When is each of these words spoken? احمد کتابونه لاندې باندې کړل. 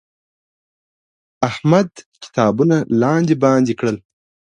احمد 1.49 1.89
کتابونه 2.23 2.77
لاندې 3.01 3.35
باندې 3.43 3.73
کړل. 3.79 3.97